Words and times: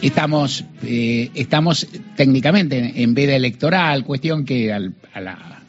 Estamos, 0.00 0.64
eh, 0.82 1.30
estamos 1.34 1.86
técnicamente 2.16 3.02
en 3.02 3.14
veda 3.14 3.36
electoral, 3.36 4.04
cuestión 4.04 4.44
que 4.44 4.72
al, 4.72 4.94
a 5.12 5.20
la 5.20 5.62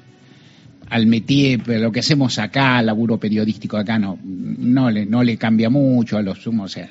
al 0.90 1.06
métier, 1.06 1.68
lo 1.68 1.92
que 1.92 2.00
hacemos 2.00 2.40
acá, 2.40 2.82
laburo 2.82 3.18
periodístico 3.18 3.78
acá, 3.78 4.00
no, 4.00 4.18
no, 4.24 4.90
le, 4.90 5.06
no 5.06 5.24
le 5.24 5.38
cambia 5.38 5.70
mucho 5.70 6.18
a 6.18 6.22
los 6.22 6.42
sumos, 6.42 6.72
o 6.72 6.74
sea, 6.74 6.90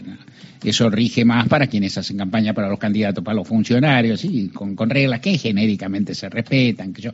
eso 0.65 0.91
rige 0.91 1.25
más 1.25 1.49
para 1.49 1.67
quienes 1.67 1.97
hacen 1.99 2.17
campaña 2.17 2.53
para 2.53 2.69
los 2.69 2.79
candidatos, 2.79 3.23
para 3.23 3.37
los 3.37 3.47
funcionarios, 3.47 4.25
y 4.25 4.49
con, 4.49 4.75
con 4.75 4.91
reglas 4.91 5.21
que 5.21 5.39
genéricamente 5.39 6.15
se 6.15 6.29
respetan. 6.29 6.93
Que 6.93 7.03
yo, 7.03 7.13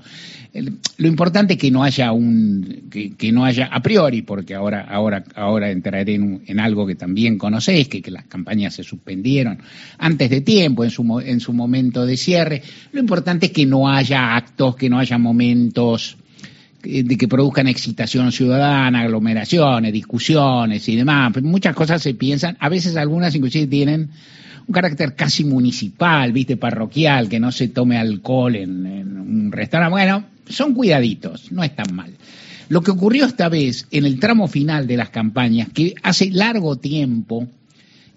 lo 0.99 1.09
importante 1.09 1.55
es 1.55 1.59
que 1.59 1.71
no 1.71 1.83
haya 1.83 2.13
un, 2.13 2.89
que, 2.91 3.15
que, 3.15 3.33
no 3.33 3.45
haya 3.45 3.67
a 3.67 3.83
priori, 3.83 4.23
porque 4.23 4.55
ahora, 4.55 4.83
ahora, 4.83 5.25
ahora 5.35 5.71
entraré 5.71 6.15
en, 6.15 6.43
en 6.47 6.61
algo 6.61 6.87
que 6.87 6.95
también 6.95 7.39
conocéis, 7.39 7.89
que, 7.89 8.01
que, 8.01 8.11
las 8.11 8.25
campañas 8.25 8.75
se 8.75 8.85
suspendieron 8.85 9.59
antes 9.99 10.31
de 10.31 10.41
tiempo, 10.41 10.85
en 10.85 10.91
su, 10.91 11.21
en 11.21 11.41
su 11.41 11.53
momento 11.53 12.07
de 12.07 12.17
cierre. 12.17 12.63
Lo 12.93 13.01
importante 13.01 13.47
es 13.47 13.53
que 13.53 13.67
no 13.67 13.89
haya 13.89 14.37
actos, 14.37 14.77
que 14.77 14.89
no 14.89 14.99
haya 14.99 15.19
momentos 15.19 16.17
de 16.85 17.17
que 17.17 17.29
produzcan 17.29 17.67
excitación 17.67 18.31
ciudadana, 18.33 19.01
aglomeraciones, 19.01 19.93
discusiones 19.93 20.89
y 20.89 20.97
demás. 20.97 21.33
Muchas 21.43 21.75
cosas 21.75 22.03
se 22.03 22.15
piensan, 22.15 22.57
a 22.61 22.69
veces 22.69 22.97
algunas 22.97 23.35
inclusive 23.35 23.67
tienen 23.67 24.11
un 24.67 24.73
carácter 24.73 25.15
casi 25.15 25.45
municipal, 25.45 26.33
viste, 26.33 26.57
parroquial, 26.57 27.29
que 27.29 27.41
no 27.41 27.53
se 27.53 27.69
tome 27.69 27.99
alcohol 27.99 28.57
en, 28.57 28.87
un 28.87 29.53
restaurante. 29.53 29.91
Bueno, 29.91 30.25
son 30.49 30.75
cuidaditos, 30.75 31.53
no 31.53 31.63
es 31.63 31.75
tan 31.75 31.95
mal. 31.95 32.13
Lo 32.69 32.83
que 32.83 32.91
ocurrió 32.91 33.27
esta 33.27 33.49
vez 33.49 33.87
en 33.91 34.07
el 34.07 34.19
tramo 34.19 34.49
final 34.49 34.87
de 34.87 34.97
las 34.97 35.11
campañas, 35.11 35.69
que 35.69 35.95
hace 36.03 36.31
largo 36.31 36.77
tiempo, 36.77 37.47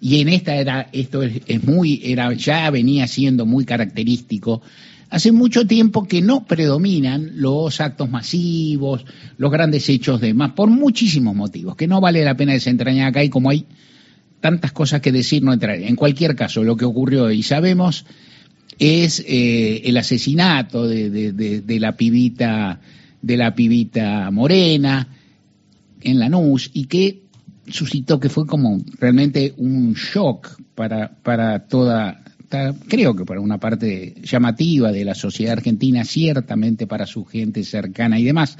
y 0.00 0.20
en 0.20 0.28
esta 0.28 0.54
era, 0.54 0.88
esto 0.92 1.22
es, 1.22 1.42
es 1.46 1.64
muy, 1.64 2.00
era, 2.04 2.32
ya 2.32 2.70
venía 2.70 3.06
siendo 3.06 3.44
muy 3.44 3.64
característico, 3.64 4.62
Hace 5.10 5.32
mucho 5.32 5.66
tiempo 5.66 6.06
que 6.06 6.20
no 6.20 6.44
predominan 6.44 7.40
los 7.40 7.80
actos 7.80 8.10
masivos, 8.10 9.06
los 9.38 9.50
grandes 9.50 9.88
hechos 9.88 10.20
de 10.20 10.34
más, 10.34 10.52
por 10.52 10.68
muchísimos 10.68 11.34
motivos, 11.34 11.76
que 11.76 11.86
no 11.86 12.00
vale 12.00 12.24
la 12.24 12.36
pena 12.36 12.52
desentrañar 12.52 13.08
acá 13.08 13.24
y 13.24 13.30
como 13.30 13.48
hay 13.48 13.66
tantas 14.40 14.72
cosas 14.72 15.00
que 15.00 15.10
decir, 15.10 15.42
no 15.42 15.52
entraré. 15.52 15.88
En 15.88 15.96
cualquier 15.96 16.36
caso, 16.36 16.62
lo 16.62 16.76
que 16.76 16.84
ocurrió 16.84 17.30
y 17.30 17.42
sabemos 17.42 18.04
es 18.78 19.24
eh, 19.26 19.82
el 19.84 19.96
asesinato 19.96 20.86
de, 20.86 21.78
la 21.80 21.96
pibita 21.96 22.80
de 23.20 23.36
la 23.36 23.54
pibita 23.54 24.30
morena 24.30 25.08
en 26.02 26.18
Lanús 26.20 26.70
y 26.72 26.84
que 26.84 27.22
suscitó 27.66 28.20
que 28.20 28.28
fue 28.28 28.46
como 28.46 28.80
realmente 28.98 29.54
un 29.56 29.94
shock 29.94 30.60
para, 30.74 31.10
para 31.22 31.66
toda 31.66 32.22
creo 32.88 33.14
que 33.14 33.24
para 33.24 33.40
una 33.40 33.58
parte 33.58 34.14
llamativa 34.22 34.92
de 34.92 35.04
la 35.04 35.14
sociedad 35.14 35.54
argentina, 35.54 36.04
ciertamente 36.04 36.86
para 36.86 37.06
su 37.06 37.24
gente 37.24 37.64
cercana 37.64 38.18
y 38.18 38.24
demás. 38.24 38.56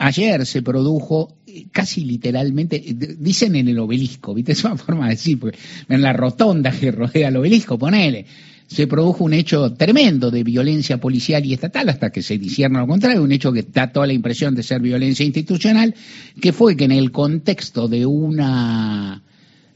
Ayer 0.00 0.46
se 0.46 0.62
produjo 0.62 1.34
eh, 1.46 1.66
casi 1.72 2.04
literalmente, 2.04 2.80
dicen 3.18 3.56
en 3.56 3.68
el 3.68 3.78
obelisco, 3.80 4.32
¿viste? 4.32 4.52
Es 4.58 4.64
una 4.64 4.76
forma 4.76 5.04
de 5.06 5.10
decir, 5.10 5.40
porque 5.40 5.58
en 5.88 6.02
la 6.02 6.12
rotonda 6.12 6.70
que 6.70 6.92
rodea 6.92 7.28
el 7.28 7.36
obelisco, 7.36 7.78
ponele, 7.78 8.26
se 8.68 8.86
produjo 8.86 9.24
un 9.24 9.32
hecho 9.32 9.72
tremendo 9.72 10.30
de 10.30 10.44
violencia 10.44 10.98
policial 10.98 11.44
y 11.44 11.54
estatal 11.54 11.88
hasta 11.88 12.10
que 12.10 12.22
se 12.22 12.38
disierna 12.38 12.80
lo 12.80 12.86
contrario, 12.86 13.22
un 13.22 13.32
hecho 13.32 13.52
que 13.52 13.62
da 13.62 13.90
toda 13.90 14.06
la 14.06 14.12
impresión 14.12 14.54
de 14.54 14.62
ser 14.62 14.80
violencia 14.80 15.24
institucional, 15.24 15.94
que 16.40 16.52
fue 16.52 16.76
que 16.76 16.84
en 16.84 16.92
el 16.92 17.10
contexto 17.10 17.88
de 17.88 18.04
una 18.04 19.22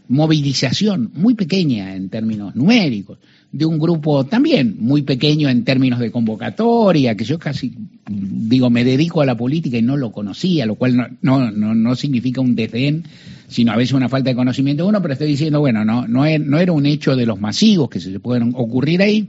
movilización 0.09 1.11
muy 1.15 1.35
pequeña 1.35 1.95
en 1.95 2.09
términos 2.09 2.55
numéricos, 2.55 3.19
de 3.51 3.67
un 3.67 3.79
grupo 3.79 4.25
también 4.25 4.77
muy 4.79 5.03
pequeño 5.03 5.49
en 5.49 5.65
términos 5.65 6.01
de 6.01 6.11
convocatoria, 6.11 7.15
que 7.17 7.25
yo 7.25 7.39
casi 7.39 7.73
digo 8.09 8.71
me 8.71 8.85
dedico 8.85 9.21
a 9.21 9.27
la 9.27 9.37
política 9.37 9.77
y 9.77 9.83
no 9.83 9.97
lo 9.97 10.11
conocía, 10.11 10.65
lo 10.67 10.75
cual 10.75 10.97
no, 10.97 11.07
no, 11.21 11.51
no, 11.51 11.75
no 11.75 11.95
significa 11.95 12.41
un 12.41 12.55
desdén, 12.55 13.05
sino 13.49 13.73
a 13.73 13.77
veces 13.77 13.93
una 13.93 14.09
falta 14.09 14.31
de 14.31 14.37
conocimiento 14.37 14.85
de 14.85 14.89
uno, 14.89 15.03
pero 15.03 15.13
estoy 15.13 15.29
diciendo, 15.29 15.61
bueno, 15.61 15.85
no, 15.85 16.07
no, 16.09 16.25
no 16.39 16.59
era 16.59 16.73
un 16.73 16.87
hecho 16.87 17.15
de 17.15 17.27
los 17.27 17.41
masivos 17.41 17.91
que 17.91 18.01
se 18.01 18.19
pueden 18.21 18.53
ocurrir 18.55 19.03
ahí, 19.03 19.29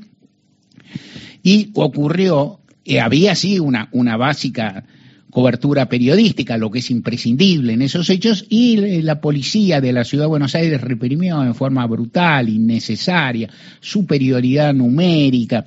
y 1.43 1.71
ocurrió, 1.73 2.61
eh, 2.85 3.01
había 3.01 3.35
sí 3.35 3.59
una, 3.59 3.89
una 3.91 4.15
básica 4.15 4.85
cobertura 5.33 5.89
periodística, 5.89 6.57
lo 6.57 6.69
que 6.69 6.77
es 6.79 6.91
imprescindible 6.91 7.73
en 7.73 7.81
esos 7.81 8.07
hechos, 8.11 8.45
y 8.49 9.01
la 9.01 9.19
policía 9.19 9.81
de 9.81 9.91
la 9.91 10.03
ciudad 10.03 10.25
de 10.25 10.29
Buenos 10.29 10.53
Aires 10.53 10.79
reprimió 10.79 11.43
en 11.43 11.55
forma 11.55 11.87
brutal, 11.87 12.49
innecesaria, 12.49 13.49
superioridad 13.81 14.75
numérica 14.75 15.65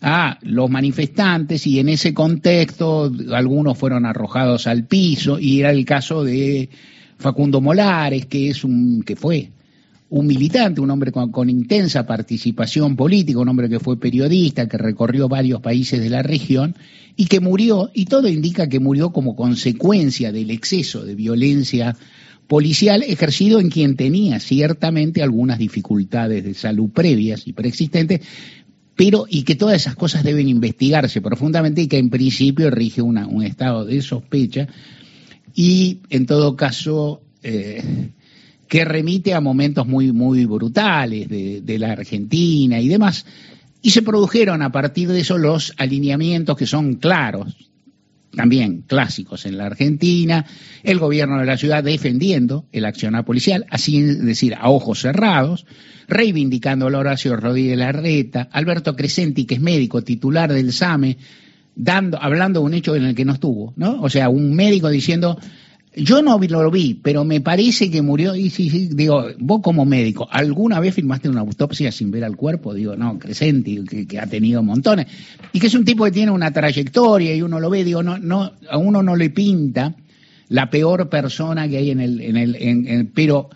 a 0.00 0.38
los 0.42 0.70
manifestantes 0.70 1.66
y 1.66 1.78
en 1.78 1.90
ese 1.90 2.14
contexto 2.14 3.12
algunos 3.32 3.76
fueron 3.76 4.06
arrojados 4.06 4.66
al 4.66 4.86
piso 4.86 5.38
y 5.38 5.60
era 5.60 5.70
el 5.70 5.84
caso 5.84 6.24
de 6.24 6.70
Facundo 7.18 7.60
Molares, 7.60 8.26
que 8.26 8.48
es 8.48 8.64
un 8.64 9.02
que 9.02 9.14
fue 9.14 9.50
un 10.12 10.26
militante, 10.26 10.82
un 10.82 10.90
hombre 10.90 11.10
con, 11.10 11.48
intensa 11.48 12.04
participación 12.04 12.96
política, 12.96 13.38
un 13.38 13.48
hombre 13.48 13.70
que 13.70 13.80
fue 13.80 13.98
periodista, 13.98 14.68
que 14.68 14.76
recorrió 14.76 15.26
varios 15.26 15.62
países 15.62 16.00
de 16.00 16.10
la 16.10 16.22
región 16.22 16.76
y 17.16 17.26
que 17.28 17.40
murió, 17.40 17.90
y 17.94 18.04
todo 18.04 18.28
indica 18.28 18.68
que 18.68 18.78
murió 18.78 19.10
como 19.10 19.34
consecuencia 19.34 20.30
del 20.30 20.50
exceso 20.50 21.02
de 21.02 21.14
violencia 21.14 21.96
policial 22.46 23.02
ejercido 23.04 23.58
en 23.58 23.70
quien 23.70 23.96
tenía 23.96 24.38
ciertamente 24.38 25.22
algunas 25.22 25.58
dificultades 25.58 26.44
de 26.44 26.52
salud 26.52 26.90
previas 26.90 27.48
y 27.48 27.54
preexistentes, 27.54 28.20
pero 28.94 29.24
y 29.26 29.44
que 29.44 29.54
todas 29.54 29.76
esas 29.76 29.96
cosas 29.96 30.24
deben 30.24 30.46
investigarse 30.46 31.22
profundamente 31.22 31.80
y 31.80 31.86
que 31.86 31.96
en 31.96 32.10
principio 32.10 32.70
rige 32.70 33.00
un 33.00 33.42
estado 33.42 33.86
de 33.86 34.02
sospecha 34.02 34.68
y 35.54 36.00
en 36.10 36.26
todo 36.26 36.54
caso 36.54 37.22
eh, 37.42 38.10
que 38.72 38.86
remite 38.86 39.34
a 39.34 39.42
momentos 39.42 39.86
muy, 39.86 40.12
muy 40.12 40.46
brutales 40.46 41.28
de, 41.28 41.78
la 41.78 41.92
Argentina 41.92 42.80
y 42.80 42.88
demás. 42.88 43.26
Y 43.82 43.90
se 43.90 44.00
produjeron 44.00 44.62
a 44.62 44.72
partir 44.72 45.10
de 45.10 45.20
eso 45.20 45.36
los 45.36 45.74
alineamientos 45.76 46.56
que 46.56 46.64
son 46.64 46.94
claros, 46.94 47.54
también 48.34 48.84
clásicos 48.86 49.44
en 49.44 49.58
la 49.58 49.66
Argentina, 49.66 50.46
el 50.84 50.98
gobierno 50.98 51.38
de 51.38 51.44
la 51.44 51.58
ciudad 51.58 51.84
defendiendo 51.84 52.64
el 52.72 52.86
accionar 52.86 53.26
policial, 53.26 53.66
así 53.68 53.98
es 53.98 54.24
decir, 54.24 54.54
a 54.54 54.70
ojos 54.70 55.00
cerrados, 55.00 55.66
reivindicando 56.08 56.88
a 56.88 56.98
Horacio 56.98 57.36
Rodríguez 57.36 57.76
Larreta, 57.76 58.48
Alberto 58.50 58.96
Crescenti, 58.96 59.44
que 59.44 59.56
es 59.56 59.60
médico 59.60 60.00
titular 60.00 60.50
del 60.50 60.72
SAME, 60.72 61.18
dando, 61.76 62.18
hablando 62.22 62.60
de 62.60 62.66
un 62.66 62.72
hecho 62.72 62.96
en 62.96 63.04
el 63.04 63.14
que 63.14 63.26
no 63.26 63.34
estuvo, 63.34 63.74
¿no? 63.76 64.00
O 64.00 64.08
sea, 64.08 64.30
un 64.30 64.54
médico 64.54 64.88
diciendo 64.88 65.38
yo 65.94 66.22
no 66.22 66.38
lo 66.38 66.70
vi, 66.70 66.94
pero 66.94 67.24
me 67.24 67.40
parece 67.40 67.90
que 67.90 68.00
murió. 68.00 68.34
Y 68.34 68.50
sí, 68.50 68.70
sí, 68.70 68.88
digo, 68.92 69.26
vos 69.38 69.60
como 69.62 69.84
médico, 69.84 70.26
¿alguna 70.30 70.80
vez 70.80 70.94
firmaste 70.94 71.28
una 71.28 71.40
autopsia 71.40 71.92
sin 71.92 72.10
ver 72.10 72.24
al 72.24 72.36
cuerpo? 72.36 72.72
Digo, 72.72 72.96
no, 72.96 73.18
Crescenti, 73.18 73.84
que, 74.06 74.18
ha 74.18 74.26
tenido 74.26 74.62
montones. 74.62 75.06
Y 75.52 75.60
que 75.60 75.66
es 75.66 75.74
un 75.74 75.84
tipo 75.84 76.04
que 76.04 76.10
tiene 76.10 76.32
una 76.32 76.50
trayectoria 76.50 77.34
y 77.34 77.42
uno 77.42 77.60
lo 77.60 77.68
ve, 77.68 77.84
digo, 77.84 78.02
no, 78.02 78.18
no, 78.18 78.52
a 78.70 78.78
uno 78.78 79.02
no 79.02 79.16
le 79.16 79.30
pinta 79.30 79.94
la 80.48 80.70
peor 80.70 81.08
persona 81.08 81.68
que 81.68 81.78
hay 81.78 81.90
en 81.90 82.00
el, 82.00 82.20
en 82.20 82.36
el, 82.36 82.56
en, 82.56 82.88
en, 82.88 83.06
pero, 83.08 83.50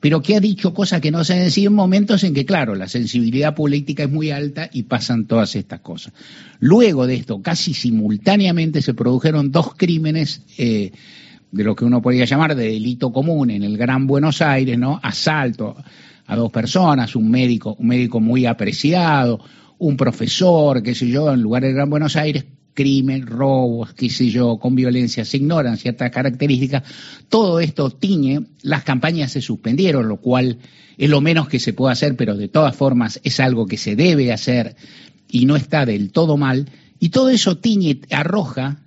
pero 0.00 0.22
que 0.22 0.36
ha 0.36 0.40
dicho 0.40 0.72
cosas 0.72 1.00
que 1.00 1.10
no 1.10 1.24
se 1.24 1.34
decir 1.34 1.66
en 1.66 1.74
momentos 1.74 2.24
en 2.24 2.32
que, 2.32 2.46
claro, 2.46 2.74
la 2.74 2.88
sensibilidad 2.88 3.54
política 3.54 4.04
es 4.04 4.10
muy 4.10 4.30
alta 4.30 4.70
y 4.72 4.84
pasan 4.84 5.26
todas 5.26 5.56
estas 5.56 5.80
cosas. 5.80 6.14
Luego 6.58 7.06
de 7.06 7.16
esto, 7.16 7.42
casi 7.42 7.74
simultáneamente 7.74 8.80
se 8.80 8.94
produjeron 8.94 9.52
dos 9.52 9.74
crímenes, 9.74 10.42
eh, 10.56 10.92
de 11.52 11.64
lo 11.64 11.76
que 11.76 11.84
uno 11.84 12.02
podría 12.02 12.24
llamar 12.24 12.56
de 12.56 12.64
delito 12.64 13.12
común 13.12 13.50
en 13.50 13.62
el 13.62 13.76
Gran 13.76 14.06
Buenos 14.06 14.40
Aires, 14.40 14.78
¿no? 14.78 14.98
Asalto 15.02 15.76
a 16.26 16.34
dos 16.34 16.50
personas, 16.50 17.14
un 17.14 17.30
médico, 17.30 17.76
un 17.78 17.88
médico 17.88 18.20
muy 18.20 18.46
apreciado, 18.46 19.38
un 19.78 19.96
profesor, 19.96 20.82
qué 20.82 20.94
sé 20.94 21.08
yo, 21.08 21.32
en 21.32 21.42
lugar 21.42 21.62
del 21.62 21.74
Gran 21.74 21.90
Buenos 21.90 22.16
Aires, 22.16 22.46
crimen, 22.72 23.26
robos, 23.26 23.92
qué 23.92 24.08
sé 24.08 24.30
yo, 24.30 24.56
con 24.56 24.74
violencia, 24.74 25.26
se 25.26 25.36
ignoran 25.36 25.76
ciertas 25.76 26.10
características. 26.10 26.84
Todo 27.28 27.60
esto 27.60 27.90
tiñe, 27.90 28.46
las 28.62 28.82
campañas 28.82 29.32
se 29.32 29.42
suspendieron, 29.42 30.08
lo 30.08 30.16
cual 30.18 30.58
es 30.96 31.10
lo 31.10 31.20
menos 31.20 31.48
que 31.48 31.58
se 31.58 31.74
puede 31.74 31.92
hacer, 31.92 32.16
pero 32.16 32.34
de 32.34 32.48
todas 32.48 32.74
formas 32.74 33.20
es 33.24 33.40
algo 33.40 33.66
que 33.66 33.76
se 33.76 33.94
debe 33.94 34.32
hacer 34.32 34.74
y 35.28 35.44
no 35.44 35.56
está 35.56 35.84
del 35.84 36.12
todo 36.12 36.38
mal. 36.38 36.70
Y 36.98 37.10
todo 37.10 37.28
eso 37.28 37.58
tiñe, 37.58 38.00
arroja 38.10 38.78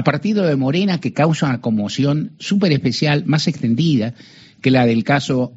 a 0.00 0.04
partido 0.04 0.46
de 0.46 0.56
Morena 0.56 0.98
que 0.98 1.12
causa 1.12 1.46
una 1.46 1.60
conmoción 1.60 2.32
súper 2.38 2.72
especial, 2.72 3.24
más 3.26 3.46
extendida 3.46 4.14
que 4.62 4.70
la 4.70 4.86
del 4.86 5.04
caso 5.04 5.52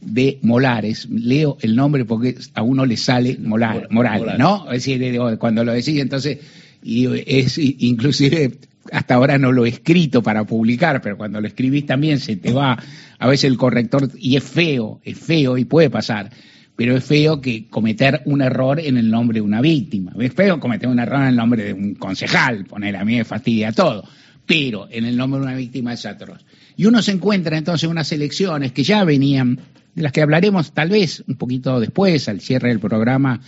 de 0.00 0.38
Molares. 0.42 1.08
Leo 1.10 1.56
el 1.60 1.74
nombre 1.74 2.04
porque 2.04 2.36
a 2.54 2.62
uno 2.62 2.84
le 2.84 2.96
sale 2.96 3.38
Molar, 3.40 3.88
Morales, 3.90 4.38
¿no? 4.38 4.70
Es 4.70 4.84
decir, 4.84 5.18
cuando 5.38 5.64
lo 5.64 5.72
decís, 5.72 5.98
entonces, 6.00 6.38
y 6.82 7.06
es 7.26 7.58
inclusive 7.58 8.58
hasta 8.92 9.14
ahora 9.14 9.38
no 9.38 9.52
lo 9.52 9.66
he 9.66 9.70
escrito 9.70 10.22
para 10.22 10.44
publicar, 10.44 11.00
pero 11.02 11.16
cuando 11.16 11.40
lo 11.40 11.46
escribís 11.46 11.86
también 11.86 12.20
se 12.20 12.36
te 12.36 12.52
va 12.52 12.78
a 13.18 13.26
veces 13.26 13.50
el 13.50 13.58
corrector 13.58 14.10
y 14.16 14.36
es 14.36 14.44
feo, 14.44 15.00
es 15.02 15.18
feo 15.18 15.58
y 15.58 15.64
puede 15.64 15.90
pasar, 15.90 16.30
pero 16.78 16.96
es 16.96 17.02
feo 17.02 17.40
que 17.40 17.66
cometer 17.66 18.22
un 18.26 18.40
error 18.40 18.78
en 18.78 18.98
el 18.98 19.10
nombre 19.10 19.38
de 19.38 19.40
una 19.40 19.60
víctima. 19.60 20.12
Es 20.16 20.32
feo 20.32 20.60
cometer 20.60 20.88
un 20.88 21.00
error 21.00 21.22
en 21.22 21.26
el 21.26 21.34
nombre 21.34 21.64
de 21.64 21.72
un 21.72 21.96
concejal, 21.96 22.66
poner 22.66 22.94
a 22.94 23.04
mí 23.04 23.16
me 23.16 23.24
fastidia 23.24 23.72
todo, 23.72 24.04
pero 24.46 24.86
en 24.88 25.04
el 25.04 25.16
nombre 25.16 25.40
de 25.40 25.46
una 25.46 25.56
víctima 25.56 25.94
es 25.94 26.06
atroz. 26.06 26.38
Y 26.76 26.86
uno 26.86 27.02
se 27.02 27.10
encuentra 27.10 27.58
entonces 27.58 27.88
unas 27.88 28.12
elecciones 28.12 28.70
que 28.70 28.84
ya 28.84 29.02
venían, 29.02 29.58
de 29.92 30.02
las 30.02 30.12
que 30.12 30.22
hablaremos 30.22 30.70
tal 30.70 30.90
vez 30.90 31.24
un 31.26 31.34
poquito 31.34 31.80
después, 31.80 32.28
al 32.28 32.40
cierre 32.40 32.68
del 32.68 32.78
programa, 32.78 33.40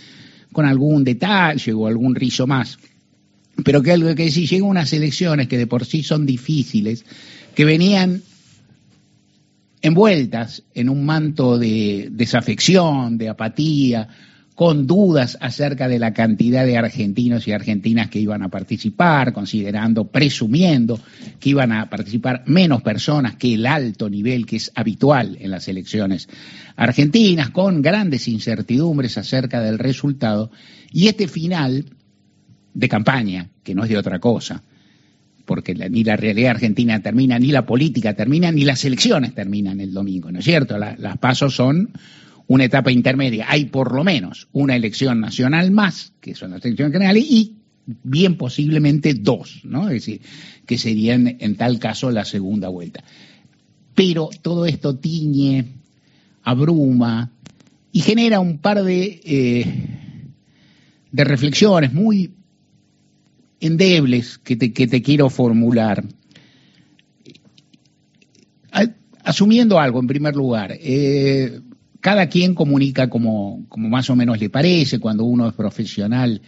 con 0.51 0.65
algún 0.65 1.05
detalle 1.05 1.71
o 1.71 1.87
algún 1.87 2.15
rizo 2.15 2.45
más 2.47 2.77
pero 3.63 3.83
que 3.83 3.91
algo 3.91 4.15
que 4.15 4.31
si 4.31 4.47
llegan 4.47 4.69
unas 4.69 4.91
elecciones 4.93 5.47
que 5.47 5.57
de 5.57 5.67
por 5.67 5.85
sí 5.85 6.01
son 6.03 6.25
difíciles, 6.25 7.05
que 7.53 7.63
venían 7.63 8.23
envueltas 9.81 10.63
en 10.73 10.89
un 10.89 11.05
manto 11.05 11.57
de 11.57 12.09
desafección, 12.11 13.17
de 13.17 13.29
apatía, 13.29 14.07
con 14.61 14.85
dudas 14.85 15.39
acerca 15.41 15.87
de 15.87 15.97
la 15.97 16.13
cantidad 16.13 16.65
de 16.65 16.77
argentinos 16.77 17.47
y 17.47 17.51
argentinas 17.51 18.09
que 18.09 18.19
iban 18.19 18.43
a 18.43 18.49
participar, 18.49 19.33
considerando, 19.33 20.09
presumiendo 20.09 20.99
que 21.39 21.49
iban 21.49 21.71
a 21.71 21.89
participar 21.89 22.43
menos 22.45 22.83
personas 22.83 23.37
que 23.37 23.55
el 23.55 23.65
alto 23.65 24.07
nivel 24.07 24.45
que 24.45 24.57
es 24.57 24.71
habitual 24.75 25.37
en 25.39 25.49
las 25.49 25.67
elecciones 25.67 26.29
argentinas, 26.75 27.49
con 27.49 27.81
grandes 27.81 28.27
incertidumbres 28.27 29.17
acerca 29.17 29.61
del 29.61 29.79
resultado. 29.79 30.51
Y 30.91 31.07
este 31.07 31.27
final 31.27 31.85
de 32.73 32.89
campaña, 32.89 33.49
que 33.63 33.73
no 33.73 33.83
es 33.83 33.89
de 33.89 33.97
otra 33.97 34.19
cosa, 34.19 34.61
porque 35.51 35.75
ni 35.75 36.05
la 36.05 36.15
realidad 36.15 36.51
argentina 36.51 37.01
termina, 37.01 37.37
ni 37.37 37.47
la 37.47 37.65
política 37.65 38.13
termina, 38.13 38.53
ni 38.53 38.63
las 38.63 38.85
elecciones 38.85 39.35
terminan 39.35 39.81
el 39.81 39.91
domingo, 39.91 40.31
¿no 40.31 40.39
es 40.39 40.45
cierto? 40.45 40.77
las 40.77 41.17
pasos 41.17 41.53
son 41.53 41.91
una 42.47 42.63
etapa 42.63 42.89
intermedia. 42.89 43.47
Hay 43.49 43.65
por 43.65 43.93
lo 43.93 44.05
menos 44.05 44.47
una 44.53 44.77
elección 44.77 45.19
nacional 45.19 45.69
más, 45.71 46.13
que 46.21 46.35
son 46.35 46.51
las 46.51 46.63
elecciones 46.63 46.93
generales, 46.93 47.25
y 47.29 47.57
bien 47.85 48.37
posiblemente 48.37 49.13
dos, 49.13 49.59
¿no? 49.65 49.89
Es 49.89 49.95
decir, 49.95 50.21
que 50.65 50.77
serían 50.77 51.35
en 51.41 51.57
tal 51.57 51.79
caso 51.79 52.11
la 52.11 52.23
segunda 52.23 52.69
vuelta. 52.69 53.03
Pero 53.93 54.29
todo 54.41 54.65
esto 54.65 54.95
tiñe, 54.95 55.65
abruma 56.43 57.29
y 57.91 57.99
genera 57.99 58.39
un 58.39 58.59
par 58.59 58.85
de, 58.85 59.19
eh, 59.25 59.65
de 61.11 61.23
reflexiones 61.25 61.91
muy 61.91 62.35
endebles 63.61 64.37
que 64.37 64.55
te, 64.55 64.73
que 64.73 64.87
te 64.87 65.01
quiero 65.01 65.29
formular. 65.29 66.03
Asumiendo 69.23 69.79
algo, 69.79 69.99
en 69.99 70.07
primer 70.07 70.35
lugar, 70.35 70.75
eh, 70.81 71.61
cada 72.01 72.27
quien 72.27 72.55
comunica 72.55 73.07
como, 73.07 73.65
como 73.69 73.87
más 73.87 74.09
o 74.09 74.15
menos 74.15 74.39
le 74.39 74.49
parece, 74.49 74.99
cuando 74.99 75.25
uno 75.25 75.47
es 75.47 75.53
profesional, 75.53 76.41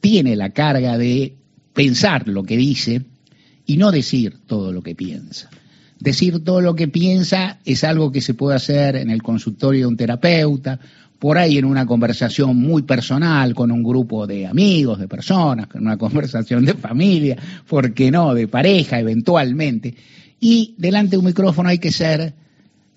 tiene 0.00 0.36
la 0.36 0.50
carga 0.50 0.96
de 0.96 1.34
pensar 1.74 2.28
lo 2.28 2.44
que 2.44 2.56
dice 2.56 3.02
y 3.66 3.76
no 3.76 3.90
decir 3.90 4.38
todo 4.46 4.72
lo 4.72 4.82
que 4.82 4.94
piensa. 4.94 5.50
Decir 5.98 6.44
todo 6.44 6.60
lo 6.60 6.74
que 6.74 6.88
piensa 6.88 7.58
es 7.64 7.82
algo 7.82 8.12
que 8.12 8.20
se 8.20 8.34
puede 8.34 8.56
hacer 8.56 8.96
en 8.96 9.10
el 9.10 9.22
consultorio 9.22 9.82
de 9.82 9.86
un 9.86 9.96
terapeuta 9.96 10.78
por 11.18 11.38
ahí 11.38 11.56
en 11.58 11.64
una 11.64 11.86
conversación 11.86 12.56
muy 12.56 12.82
personal 12.82 13.54
con 13.54 13.70
un 13.70 13.82
grupo 13.82 14.26
de 14.26 14.46
amigos, 14.46 14.98
de 14.98 15.08
personas, 15.08 15.66
con 15.66 15.82
una 15.82 15.96
conversación 15.98 16.64
de 16.64 16.74
familia, 16.74 17.36
¿por 17.66 17.94
qué 17.94 18.10
no?, 18.10 18.34
de 18.34 18.48
pareja 18.48 19.00
eventualmente. 19.00 19.94
Y 20.40 20.74
delante 20.76 21.12
de 21.12 21.18
un 21.18 21.24
micrófono 21.24 21.68
hay 21.68 21.78
que 21.78 21.90
ser, 21.90 22.34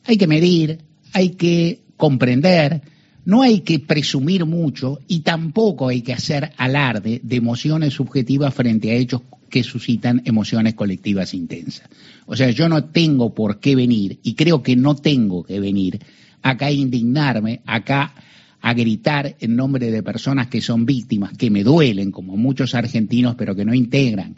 hay 0.05 0.17
que 0.17 0.27
medir, 0.27 0.79
hay 1.13 1.29
que 1.29 1.79
comprender, 1.95 2.81
no 3.25 3.41
hay 3.41 3.61
que 3.61 3.79
presumir 3.79 4.45
mucho 4.45 4.99
y 5.07 5.21
tampoco 5.21 5.87
hay 5.87 6.01
que 6.01 6.13
hacer 6.13 6.51
alarde 6.57 7.21
de 7.23 7.35
emociones 7.35 7.93
subjetivas 7.93 8.53
frente 8.53 8.91
a 8.91 8.95
hechos 8.95 9.21
que 9.49 9.63
suscitan 9.63 10.21
emociones 10.25 10.75
colectivas 10.75 11.33
intensas. 11.33 11.89
O 12.25 12.35
sea, 12.35 12.49
yo 12.51 12.69
no 12.69 12.85
tengo 12.85 13.33
por 13.33 13.59
qué 13.59 13.75
venir, 13.75 14.19
y 14.23 14.35
creo 14.35 14.63
que 14.63 14.75
no 14.75 14.95
tengo 14.95 15.43
que 15.43 15.59
venir, 15.59 15.99
acá 16.41 16.67
a 16.67 16.71
indignarme, 16.71 17.61
acá 17.65 18.13
a 18.61 18.73
gritar 18.73 19.35
en 19.39 19.55
nombre 19.55 19.91
de 19.91 20.03
personas 20.03 20.47
que 20.47 20.61
son 20.61 20.85
víctimas, 20.85 21.37
que 21.37 21.49
me 21.49 21.63
duelen, 21.63 22.11
como 22.11 22.37
muchos 22.37 22.75
argentinos, 22.75 23.35
pero 23.35 23.55
que 23.55 23.65
no 23.65 23.73
integran 23.73 24.35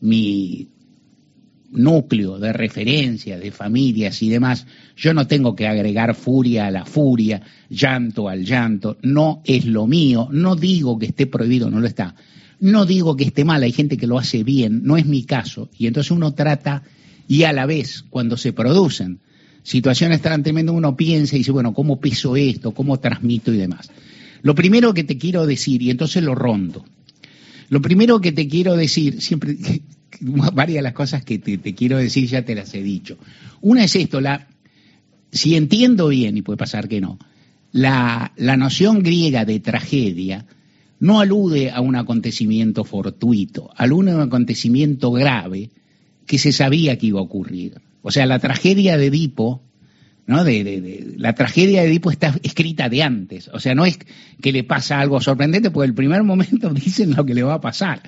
mi 0.00 0.68
núcleo 1.72 2.38
de 2.38 2.52
referencia, 2.52 3.38
de 3.38 3.50
familias 3.50 4.22
y 4.22 4.28
demás, 4.28 4.66
yo 4.96 5.14
no 5.14 5.26
tengo 5.26 5.54
que 5.54 5.66
agregar 5.66 6.14
furia 6.14 6.66
a 6.66 6.70
la 6.70 6.84
furia, 6.84 7.40
llanto 7.70 8.28
al 8.28 8.44
llanto, 8.44 8.98
no 9.02 9.42
es 9.44 9.64
lo 9.64 9.86
mío, 9.86 10.28
no 10.30 10.54
digo 10.54 10.98
que 10.98 11.06
esté 11.06 11.26
prohibido, 11.26 11.70
no 11.70 11.80
lo 11.80 11.86
está, 11.86 12.14
no 12.62 12.86
digo 12.86 13.16
que 13.16 13.24
esté 13.24 13.44
mal, 13.44 13.64
hay 13.64 13.72
gente 13.72 13.96
que 13.96 14.06
lo 14.06 14.20
hace 14.20 14.44
bien, 14.44 14.82
no 14.84 14.96
es 14.96 15.04
mi 15.04 15.24
caso, 15.24 15.68
y 15.76 15.88
entonces 15.88 16.12
uno 16.12 16.32
trata 16.32 16.84
y 17.26 17.42
a 17.42 17.52
la 17.52 17.66
vez, 17.66 18.04
cuando 18.08 18.36
se 18.36 18.52
producen 18.52 19.18
situaciones 19.64 20.22
tan 20.22 20.44
tremendas, 20.44 20.72
uno 20.72 20.96
piensa 20.96 21.34
y 21.34 21.38
dice, 21.38 21.50
bueno, 21.50 21.74
¿cómo 21.74 22.00
piso 22.00 22.36
esto? 22.36 22.70
¿Cómo 22.72 23.00
transmito 23.00 23.52
y 23.52 23.56
demás? 23.56 23.90
Lo 24.42 24.54
primero 24.54 24.94
que 24.94 25.02
te 25.02 25.18
quiero 25.18 25.44
decir, 25.44 25.82
y 25.82 25.90
entonces 25.90 26.22
lo 26.22 26.36
rondo, 26.36 26.84
lo 27.68 27.82
primero 27.82 28.20
que 28.20 28.30
te 28.30 28.46
quiero 28.46 28.76
decir, 28.76 29.20
siempre, 29.20 29.56
varias 30.20 30.76
de 30.76 30.82
las 30.82 30.92
cosas 30.92 31.24
que 31.24 31.40
te, 31.40 31.74
quiero 31.74 31.98
decir 31.98 32.28
ya 32.28 32.44
te 32.44 32.54
las 32.54 32.72
he 32.74 32.82
dicho. 32.82 33.18
Una 33.60 33.82
es 33.82 33.96
esto, 33.96 34.20
la, 34.20 34.46
si 35.32 35.56
entiendo 35.56 36.08
bien, 36.08 36.36
y 36.36 36.42
puede 36.42 36.58
pasar 36.58 36.88
que 36.88 37.00
no, 37.00 37.18
la, 37.72 38.32
la 38.36 38.56
noción 38.56 39.02
griega 39.02 39.44
de 39.44 39.58
tragedia 39.58 40.46
no 41.02 41.18
alude 41.18 41.72
a 41.72 41.80
un 41.80 41.96
acontecimiento 41.96 42.84
fortuito, 42.84 43.70
alude 43.76 44.12
a 44.12 44.14
un 44.14 44.20
acontecimiento 44.20 45.10
grave 45.10 45.70
que 46.26 46.38
se 46.38 46.52
sabía 46.52 46.96
que 46.96 47.06
iba 47.06 47.18
a 47.18 47.24
ocurrir. 47.24 47.80
O 48.02 48.12
sea, 48.12 48.24
la 48.24 48.38
tragedia 48.38 48.96
de 48.96 49.06
Edipo, 49.06 49.64
¿no? 50.26 50.44
De, 50.44 51.14
la 51.16 51.34
tragedia 51.34 51.82
de 51.82 51.88
Edipo 51.88 52.10
está 52.10 52.34
escrita 52.42 52.88
de 52.88 53.02
antes. 53.02 53.48
O 53.52 53.60
sea, 53.60 53.74
no 53.74 53.84
es 53.84 53.98
que 54.40 54.52
le 54.52 54.64
pasa 54.64 55.00
algo 55.00 55.20
sorprendente, 55.20 55.70
porque 55.70 55.88
el 55.88 55.94
primer 55.94 56.22
momento 56.22 56.70
dicen 56.74 57.14
lo 57.14 57.24
que 57.24 57.34
le 57.34 57.42
va 57.42 57.54
a 57.54 57.60
pasar. 57.60 58.02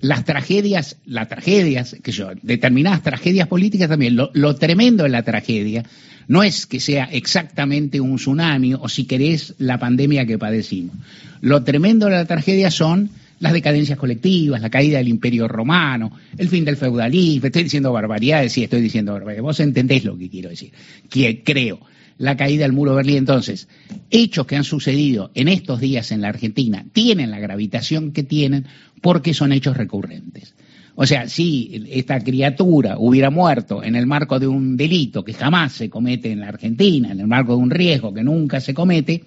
Las 0.00 0.24
tragedias, 0.24 0.96
las 1.04 1.28
tragedias, 1.28 1.96
que 2.02 2.12
yo, 2.12 2.30
determinadas 2.42 3.02
tragedias 3.02 3.48
políticas 3.48 3.88
también, 3.88 4.16
lo, 4.16 4.30
lo 4.34 4.54
tremendo 4.56 5.04
de 5.04 5.10
la 5.10 5.22
tragedia 5.22 5.84
no 6.28 6.42
es 6.44 6.66
que 6.66 6.78
sea 6.78 7.08
exactamente 7.10 8.00
un 8.00 8.16
tsunami 8.16 8.74
o 8.74 8.88
si 8.88 9.04
querés 9.04 9.54
la 9.58 9.78
pandemia 9.78 10.26
que 10.26 10.38
padecimos. 10.38 10.96
Lo 11.40 11.64
tremendo 11.64 12.06
de 12.06 12.12
la 12.12 12.24
tragedia 12.24 12.70
son 12.70 13.10
las 13.40 13.52
decadencias 13.52 13.98
colectivas, 13.98 14.60
la 14.60 14.70
caída 14.70 14.98
del 14.98 15.08
imperio 15.08 15.48
romano, 15.48 16.12
el 16.38 16.48
fin 16.48 16.64
del 16.64 16.76
feudalismo, 16.76 17.46
estoy 17.46 17.64
diciendo 17.64 17.92
barbaridades, 17.92 18.52
sí, 18.52 18.62
estoy 18.62 18.82
diciendo 18.82 19.12
barbaridades, 19.12 19.42
vos 19.42 19.60
entendés 19.60 20.04
lo 20.04 20.16
que 20.16 20.28
quiero 20.28 20.50
decir, 20.50 20.72
que 21.08 21.42
creo, 21.42 21.80
la 22.18 22.36
caída 22.36 22.64
del 22.64 22.74
muro 22.74 22.92
de 22.92 22.98
Berlín. 22.98 23.16
Entonces, 23.16 23.66
hechos 24.10 24.46
que 24.46 24.56
han 24.56 24.64
sucedido 24.64 25.30
en 25.34 25.48
estos 25.48 25.80
días 25.80 26.12
en 26.12 26.20
la 26.20 26.28
Argentina 26.28 26.84
tienen 26.92 27.30
la 27.30 27.40
gravitación 27.40 28.12
que 28.12 28.22
tienen 28.22 28.66
porque 29.00 29.32
son 29.32 29.52
hechos 29.52 29.74
recurrentes. 29.76 30.54
O 30.96 31.06
sea, 31.06 31.26
si 31.26 31.86
esta 31.90 32.20
criatura 32.20 32.96
hubiera 32.98 33.30
muerto 33.30 33.82
en 33.82 33.96
el 33.96 34.06
marco 34.06 34.38
de 34.38 34.46
un 34.46 34.76
delito 34.76 35.24
que 35.24 35.32
jamás 35.32 35.72
se 35.72 35.88
comete 35.88 36.30
en 36.30 36.40
la 36.40 36.48
Argentina, 36.48 37.10
en 37.10 37.20
el 37.20 37.26
marco 37.26 37.56
de 37.56 37.62
un 37.62 37.70
riesgo 37.70 38.12
que 38.12 38.22
nunca 38.22 38.60
se 38.60 38.74
comete, 38.74 39.24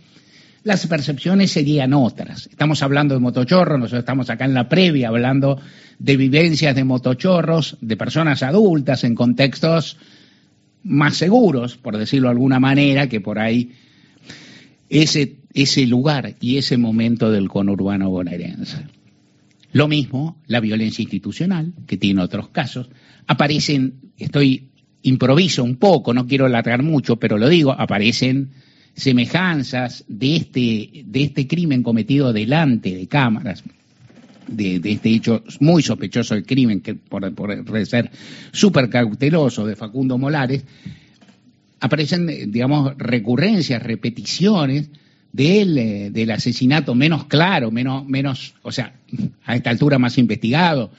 las 0.63 0.87
percepciones 0.87 1.51
serían 1.51 1.93
otras. 1.93 2.47
Estamos 2.47 2.81
hablando 2.83 3.13
de 3.13 3.19
motochorros, 3.19 3.79
nosotros 3.79 3.99
estamos 3.99 4.29
acá 4.29 4.45
en 4.45 4.53
la 4.53 4.69
previa 4.69 5.09
hablando 5.09 5.59
de 5.99 6.17
vivencias 6.17 6.75
de 6.75 6.83
motochorros, 6.83 7.77
de 7.81 7.97
personas 7.97 8.43
adultas 8.43 9.03
en 9.03 9.15
contextos 9.15 9.97
más 10.83 11.17
seguros, 11.17 11.77
por 11.77 11.97
decirlo 11.97 12.27
de 12.27 12.33
alguna 12.33 12.59
manera, 12.59 13.07
que 13.07 13.21
por 13.21 13.39
ahí 13.39 13.73
ese, 14.89 15.37
ese 15.53 15.85
lugar 15.85 16.35
y 16.39 16.57
ese 16.57 16.77
momento 16.77 17.31
del 17.31 17.49
conurbano 17.49 18.09
bonaerense. 18.09 18.85
Lo 19.73 19.87
mismo 19.87 20.41
la 20.47 20.59
violencia 20.59 21.01
institucional, 21.01 21.73
que 21.87 21.97
tiene 21.97 22.21
otros 22.21 22.49
casos. 22.49 22.89
Aparecen, 23.27 23.95
estoy 24.17 24.69
improviso 25.01 25.63
un 25.63 25.75
poco, 25.75 26.13
no 26.13 26.27
quiero 26.27 26.45
alargar 26.45 26.83
mucho, 26.83 27.17
pero 27.17 27.37
lo 27.37 27.49
digo, 27.49 27.71
aparecen 27.71 28.51
semejanzas 28.95 30.03
de 30.07 30.35
este, 30.35 31.03
de 31.05 31.23
este 31.23 31.47
crimen 31.47 31.83
cometido 31.83 32.31
delante 32.31 32.95
de 32.95 33.07
cámaras, 33.07 33.63
de, 34.47 34.81
este 34.83 35.09
hecho 35.09 35.43
muy 35.59 35.81
sospechoso 35.81 36.35
del 36.35 36.45
crimen, 36.45 36.81
que 36.81 36.95
por, 36.95 37.23
ser 37.85 38.11
súper 38.51 38.89
cauteloso 38.89 39.65
de 39.65 39.75
Facundo 39.75 40.17
Molares, 40.17 40.63
aparecen, 41.79 42.51
digamos, 42.51 42.93
recurrencias, 42.97 43.81
repeticiones 43.81 44.89
del, 45.31 45.77
eh, 45.77 46.09
del 46.11 46.31
asesinato 46.31 46.95
menos 46.95 47.25
claro, 47.25 47.71
menos, 47.71 48.05
menos, 48.05 48.53
o 48.61 48.71
sea, 48.71 48.93
a 49.45 49.55
esta 49.55 49.69
altura 49.69 49.97
más 49.97 50.17
investigado, 50.17 50.91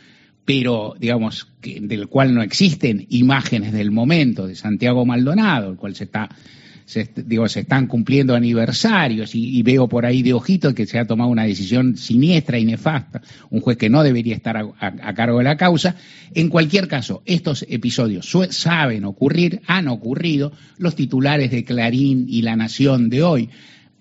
pero 0.44 0.94
digamos 0.98 1.48
del 1.62 2.08
cual 2.08 2.34
no 2.34 2.42
existen 2.42 3.06
imágenes 3.08 3.72
del 3.72 3.90
momento 3.90 4.46
de 4.46 4.56
Santiago 4.56 5.06
Maldonado, 5.06 5.70
el 5.70 5.76
cual 5.76 5.94
se 5.94 6.04
está 6.04 6.28
se, 6.86 7.08
digo, 7.16 7.48
se 7.48 7.60
están 7.60 7.86
cumpliendo 7.86 8.34
aniversarios 8.34 9.34
y, 9.34 9.62
veo 9.62 9.88
por 9.88 10.04
ahí 10.04 10.22
de 10.22 10.34
ojito 10.34 10.74
que 10.74 10.86
se 10.86 10.98
ha 10.98 11.06
tomado 11.06 11.30
una 11.30 11.44
decisión 11.44 11.96
siniestra 11.96 12.58
y 12.58 12.64
nefasta, 12.64 13.22
un 13.50 13.60
juez 13.60 13.78
que 13.78 13.88
no 13.88 14.02
debería 14.02 14.34
estar 14.34 14.56
a, 14.56 15.14
cargo 15.14 15.38
de 15.38 15.44
la 15.44 15.56
causa. 15.56 15.96
En 16.34 16.48
cualquier 16.48 16.86
caso, 16.86 17.22
estos 17.24 17.64
episodios 17.68 18.30
saben 18.50 19.04
ocurrir, 19.04 19.62
han 19.66 19.88
ocurrido, 19.88 20.52
los 20.76 20.94
titulares 20.94 21.50
de 21.50 21.64
Clarín 21.64 22.26
y 22.28 22.42
La 22.42 22.56
Nación 22.56 23.08
de 23.08 23.22
hoy 23.22 23.48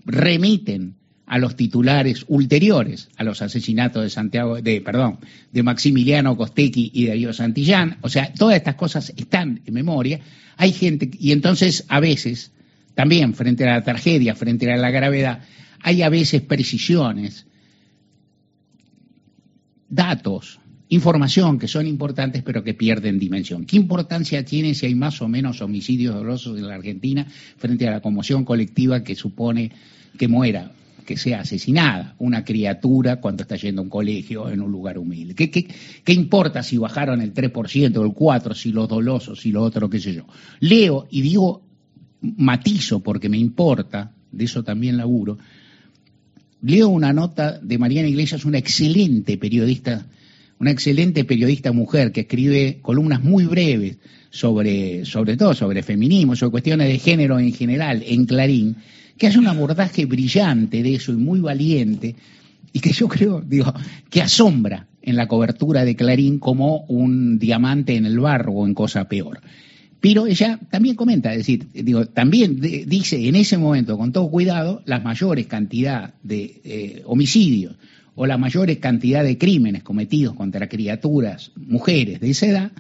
remiten 0.06 0.96
a 1.26 1.40
los 1.40 1.56
titulares 1.56 2.26
ulteriores 2.28 3.10
a 3.16 3.24
los 3.24 3.42
asesinatos 3.42 4.04
de 4.04 4.10
Santiago, 4.10 4.62
de, 4.62 4.82
perdón, 4.82 5.20
de 5.52 5.64
Maximiliano 5.64 6.36
Costequi 6.36 6.92
y 6.94 7.04
de 7.04 7.10
Darío 7.10 7.34
Santillán. 7.34 7.98
O 8.02 8.10
sea, 8.10 8.34
todas 8.34 8.58
estas 8.58 8.76
cosas 8.76 9.14
están 9.16 9.62
en 9.66 9.74
memoria. 9.74 10.20
Hay 10.58 10.74
gente, 10.74 11.10
y 11.18 11.32
entonces 11.32 11.86
a 11.88 12.02
veces 12.02 12.52
también 12.96 13.34
frente 13.34 13.68
a 13.68 13.74
la 13.74 13.84
tragedia, 13.84 14.36
frente 14.36 14.72
a 14.72 14.78
la 14.78 14.92
gravedad, 14.92 15.42
hay 15.82 16.02
a 16.02 16.10
veces 16.10 16.42
precisiones, 16.42 17.46
datos, 19.90 20.60
información 20.90 21.58
que 21.58 21.68
son 21.68 21.88
importantes 21.88 22.44
pero 22.44 22.64
que 22.64 22.74
pierden 22.74 23.20
dimensión. 23.20 23.66
¿Qué 23.66 23.78
importancia 23.78 24.46
tiene 24.46 24.76
si 24.76 24.86
hay 24.86 24.96
más 24.96 25.22
o 25.22 25.28
menos 25.28 25.62
homicidios 25.62 26.16
dolosos 26.16 26.58
en 26.58 26.68
la 26.68 26.76
Argentina 26.76 27.26
frente 27.58 27.88
a 27.88 27.92
la 27.92 28.02
conmoción 28.02 28.46
colectiva 28.46 29.04
que 29.04 29.16
supone 29.16 29.72
que 30.18 30.28
muera, 30.28 30.72
que 31.06 31.18
sea 31.18 31.42
asesinada 31.42 32.16
una 32.20 32.46
criatura 32.46 33.18
cuando 33.18 33.44
está 33.44 33.56
yendo 33.56 33.82
a 33.82 33.84
un 33.84 33.90
colegio 33.90 34.50
en 34.50 34.62
un 34.62 34.72
lugar 34.72 34.98
humilde? 34.98 35.34
¿Qué, 35.36 36.14
importa 36.14 36.64
si 36.64 36.78
bajaron 36.78 37.22
el 37.22 37.34
3% 37.34 37.98
o 37.98 38.04
el 38.06 38.12
4%, 38.12 38.54
si 38.54 38.72
los 38.72 38.88
dolosos, 38.88 39.42
si 39.42 39.52
lo 39.52 39.64
otro, 39.64 39.90
qué 39.90 40.00
sé 40.00 40.14
yo? 40.14 40.28
Leo 40.60 41.08
y 41.10 41.22
digo 41.22 41.73
matizo 42.24 43.02
porque 43.02 43.30
me 43.30 43.38
importa, 43.38 44.12
de 44.32 44.46
eso 44.46 44.64
también 44.64 44.98
laburo, 44.98 45.38
leo 46.62 46.90
una 46.90 47.14
nota 47.14 47.60
de 47.60 47.78
Mariana 47.78 48.08
Iglesias, 48.08 48.46
una 48.46 48.58
excelente 48.58 49.38
periodista, 49.38 50.06
una 50.60 50.72
excelente 50.72 51.26
periodista 51.26 51.74
mujer 51.74 52.12
que 52.12 52.22
escribe 52.22 52.80
columnas 52.82 53.22
muy 53.22 53.46
breves 53.46 53.98
sobre, 54.30 55.06
sobre 55.06 55.38
todo 55.38 55.54
sobre 55.54 55.84
feminismo, 55.84 56.36
sobre 56.36 56.52
cuestiones 56.52 56.88
de 56.88 57.00
género 57.00 57.38
en 57.38 57.54
general, 57.54 58.04
en 58.06 58.26
Clarín, 58.26 58.78
que 59.18 59.28
hace 59.28 59.38
un 59.38 59.48
abordaje 59.48 60.06
brillante 60.06 60.82
de 60.82 60.96
eso 60.96 61.12
y 61.12 61.18
muy 61.18 61.40
valiente, 61.40 62.16
y 62.72 62.80
que 62.80 62.92
yo 62.92 63.08
creo, 63.08 63.42
digo, 63.42 63.72
que 64.10 64.22
asombra 64.22 64.88
en 65.02 65.16
la 65.16 65.28
cobertura 65.28 65.86
de 65.86 65.96
Clarín 65.96 66.40
como 66.40 66.86
un 66.88 67.38
diamante 67.38 67.96
en 67.96 68.06
el 68.06 68.20
barro 68.20 68.54
o 68.54 68.66
en 68.66 68.74
cosa 68.74 69.08
peor. 69.08 69.42
Pero 70.04 70.28
ella 70.28 70.60
también 70.70 70.98
comenta, 70.98 71.32
es 71.32 71.38
decir, 71.38 71.70
digo, 71.72 72.06
también 72.08 72.60
dice 72.60 73.26
en 73.26 73.38
ese 73.38 73.58
momento, 73.58 73.98
con 73.98 74.12
todo 74.12 74.30
cuidado, 74.30 74.82
las 74.86 75.02
mayores 75.02 75.48
cantidades 75.48 76.12
de 76.24 76.60
eh, 76.66 77.04
homicidios 77.06 77.78
o 78.14 78.26
la 78.26 78.38
mayores 78.38 78.80
cantidad 78.80 79.24
de 79.24 79.38
crímenes 79.38 79.82
cometidos 79.82 80.36
contra 80.36 80.68
criaturas, 80.68 81.54
mujeres 81.56 82.20
de 82.20 82.32
esa 82.32 82.48
edad, 82.48 82.72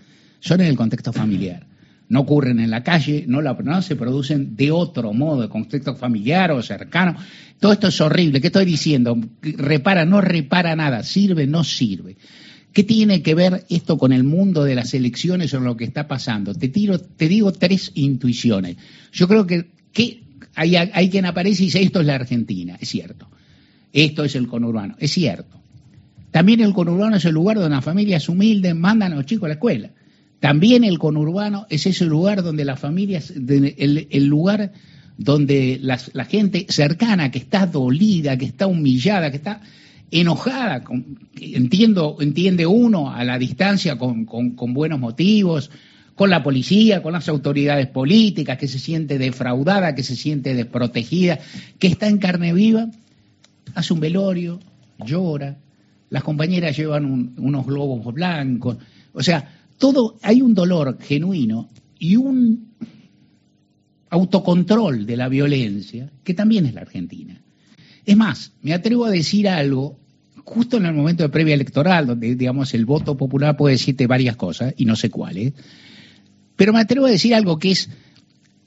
son 0.42 0.60
en 0.60 0.68
el 0.68 0.76
contexto 0.76 1.14
familiar. 1.14 1.66
No 2.10 2.20
ocurren 2.20 2.60
en 2.60 2.70
la 2.70 2.84
calle, 2.84 3.24
no, 3.26 3.42
no 3.42 3.82
se 3.82 3.96
producen 3.96 4.58
de 4.58 4.72
otro 4.72 5.14
modo, 5.14 5.44
de 5.44 5.48
contexto 5.48 5.96
familiar 5.96 6.52
o 6.52 6.62
cercano. 6.62 7.16
Todo 7.58 7.72
esto 7.72 7.88
es 7.88 8.02
horrible. 8.02 8.42
¿Qué 8.42 8.48
estoy 8.48 8.66
diciendo? 8.66 9.18
Repara, 9.42 10.04
no 10.04 10.20
repara 10.20 10.76
nada, 10.76 11.04
sirve, 11.04 11.48
no 11.48 11.64
sirve. 11.64 12.18
¿Qué 12.74 12.84
tiene 12.84 13.22
que 13.22 13.36
ver 13.36 13.66
esto 13.70 14.00
con 14.00 14.12
el 14.12 14.24
mundo 14.24 14.64
de 14.64 14.74
las 14.74 14.96
elecciones 14.96 15.54
o 15.54 15.60
lo 15.60 15.78
que 15.78 15.86
está 15.86 16.08
pasando? 16.08 16.56
Te, 16.56 16.70
tiro, 16.70 17.00
te 17.00 17.28
digo 17.28 17.54
tres 17.54 17.92
intuiciones. 17.94 18.78
Yo 19.12 19.28
creo 19.28 19.46
que, 19.46 19.70
hay, 20.56 20.76
hay 20.76 21.10
quien 21.12 21.26
aparece 21.26 21.62
y 21.62 21.66
dice, 21.68 21.84
esto 21.84 22.02
es 22.02 22.08
la 22.08 22.16
Argentina, 22.16 22.78
es 22.82 22.90
cierto. 22.90 23.28
Esto 23.94 24.24
es 24.24 24.36
el 24.36 24.48
conurbano, 24.48 24.96
es 25.00 25.12
cierto. 25.12 25.62
También 26.32 26.62
el 26.62 26.74
conurbano 26.74 27.16
es 27.16 27.26
el 27.26 27.36
lugar 27.36 27.58
donde 27.58 27.76
las 27.76 27.86
familias 27.86 28.28
humildes 28.28 28.76
mandan 28.76 29.14
a 29.14 29.18
los 29.18 29.28
chicos 29.28 29.46
a 29.46 29.50
la 29.50 29.54
escuela. 29.54 29.92
También 30.40 30.84
el 30.84 30.98
conurbano 30.98 31.68
es 31.70 31.86
ese 31.86 32.06
lugar 32.06 32.42
donde 32.42 32.66
las 32.66 32.80
familias, 32.80 33.32
el, 33.32 34.26
lugar 34.26 34.74
donde 35.16 35.80
la 35.80 36.26
gente 36.26 36.66
cercana, 36.70 37.30
que 37.30 37.38
está 37.38 37.68
dolida, 37.68 38.36
que 38.36 38.46
está 38.46 38.66
humillada, 38.66 39.30
que 39.30 39.38
está 39.38 39.62
enojada, 40.20 40.84
entiendo, 41.40 42.18
entiende 42.20 42.68
uno 42.68 43.12
a 43.12 43.24
la 43.24 43.40
distancia 43.40 43.98
con, 43.98 44.26
buenos 44.56 45.00
motivos, 45.00 45.72
con 46.14 46.30
la 46.30 46.44
policía, 46.44 47.02
con 47.02 47.14
las 47.14 47.28
autoridades 47.30 47.88
políticas, 47.88 48.60
que 48.60 48.68
se 48.68 48.78
siente 48.78 49.18
defraudada, 49.18 49.96
que 49.96 50.04
se 50.04 50.16
siente 50.16 50.54
desprotegida, 50.54 51.40
que 51.80 51.88
está 51.88 52.08
en 52.08 52.20
carne 52.20 52.54
viva, 52.54 52.90
hace 53.74 53.94
un 53.94 54.00
velorio, 54.00 54.60
llora, 55.04 55.58
las 56.12 56.24
compañeras 56.24 56.78
llevan 56.78 57.34
unos 57.36 57.66
globos 57.66 58.14
blancos, 58.14 58.78
o 59.14 59.24
sea, 59.24 59.52
todo, 59.80 60.18
hay 60.22 60.44
un 60.44 60.54
dolor 60.54 61.00
genuino 61.02 61.70
y 61.98 62.18
un 62.18 62.68
autocontrol 64.12 65.08
de 65.08 65.18
la 65.18 65.28
violencia 65.28 66.12
que 66.24 66.36
también 66.36 66.68
es 66.68 66.76
la 66.76 66.82
Argentina. 66.82 67.42
Es 68.06 68.16
más, 68.16 68.52
me 68.62 68.74
atrevo 68.74 69.06
a 69.06 69.10
decir 69.10 69.50
algo 69.50 70.03
justo 70.44 70.78
en 70.78 70.86
el 70.86 70.94
momento 70.94 71.24
de 71.24 71.30
previa 71.30 71.54
electoral, 71.54 72.08
donde, 72.08 72.36
digamos, 72.36 72.74
el 72.74 72.86
voto 72.86 73.16
popular 73.18 73.58
puede 73.58 73.76
decirte 73.76 74.08
varias 74.08 74.36
cosas, 74.36 74.74
y 74.78 74.86
no 74.86 74.96
sé 74.96 75.10
cuáles, 75.10 75.54
pero 76.56 76.74
me 76.74 76.80
atrevo 76.80 77.06
a 77.06 77.12
decir 77.12 77.34
algo 77.34 77.58
que 77.60 77.72
es, 77.72 77.90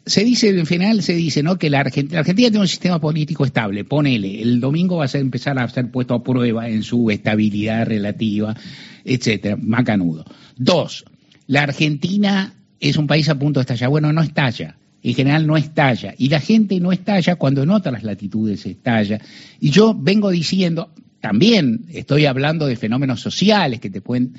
se 0.04 0.24
dice, 0.24 0.50
en 0.50 0.66
general 0.66 1.02
se 1.02 1.14
dice, 1.14 1.42
¿no?, 1.42 1.58
que 1.58 1.70
la 1.70 1.80
Argentina, 1.80 2.22
tiene 2.22 2.58
un 2.58 2.68
sistema 2.68 3.00
político 3.00 3.44
estable, 3.44 3.84
ponele, 3.84 4.40
el 4.40 4.60
domingo 4.60 4.96
va 4.96 5.06
a 5.06 5.18
empezar 5.18 5.58
a 5.58 5.68
ser 5.68 5.90
puesto 5.90 6.14
a 6.14 6.22
prueba 6.22 6.68
en 6.68 6.82
su 6.82 7.10
estabilidad 7.10 7.86
relativa, 7.86 8.56
etcétera, 9.04 9.56
macanudo. 9.60 10.24
Dos, 10.56 11.04
la 11.46 11.62
Argentina 11.62 12.54
es 12.80 12.96
un 12.96 13.06
país 13.06 13.28
a 13.28 13.38
punto 13.38 13.60
de 13.60 13.62
estallar, 13.62 13.90
bueno, 13.90 14.12
no 14.12 14.22
estalla, 14.22 14.76
en 15.02 15.14
general 15.14 15.46
no 15.46 15.56
estalla. 15.56 16.14
Y 16.18 16.28
la 16.28 16.40
gente 16.40 16.80
no 16.80 16.90
estalla 16.90 17.36
cuando 17.36 17.62
en 17.62 17.70
otras 17.70 18.02
latitudes 18.02 18.66
estalla. 18.66 19.20
Y 19.60 19.70
yo 19.70 19.94
vengo 19.96 20.30
diciendo, 20.30 20.90
también 21.20 21.86
estoy 21.88 22.26
hablando 22.26 22.66
de 22.66 22.76
fenómenos 22.76 23.20
sociales 23.20 23.80
que 23.80 23.90
te 23.90 24.00
pueden 24.00 24.34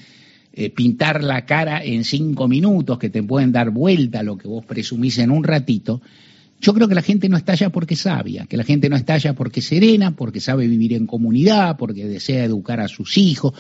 eh, 0.54 0.70
pintar 0.70 1.24
la 1.24 1.46
cara 1.46 1.84
en 1.84 2.04
cinco 2.04 2.48
minutos, 2.48 2.98
que 2.98 3.10
te 3.10 3.22
pueden 3.22 3.52
dar 3.52 3.70
vuelta 3.70 4.22
a 4.22 4.24
lo 4.24 4.38
que 4.38 4.48
vos 4.48 4.66
presumís 4.66 5.18
en 5.20 5.32
un 5.32 5.44
ratito. 5.44 6.02
Yo 6.60 6.74
creo 6.74 6.88
que 6.88 6.96
la 6.96 7.04
gente 7.04 7.30
no 7.30 7.38
estalla 7.38 7.70
porque 7.70 7.94
es 7.94 8.02
sabia, 8.02 8.48
que 8.48 8.58
la 8.58 8.64
gente 8.64 8.90
no 8.90 8.96
estalla 8.96 9.34
porque 9.34 9.60
es 9.60 9.68
serena, 9.68 10.16
porque 10.16 10.40
sabe 10.40 10.68
vivir 10.68 10.94
en 10.94 11.06
comunidad, 11.06 11.78
porque 11.78 12.06
desea 12.06 12.44
educar 12.44 12.80
a 12.80 12.88
sus 12.88 13.18
hijos, 13.20 13.54